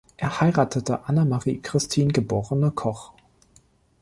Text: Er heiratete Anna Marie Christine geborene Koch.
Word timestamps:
Er 0.17 0.41
heiratete 0.41 1.05
Anna 1.07 1.25
Marie 1.25 1.59
Christine 1.59 2.11
geborene 2.11 2.71
Koch. 2.71 3.13